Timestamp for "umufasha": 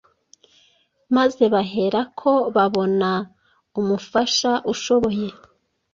3.79-4.51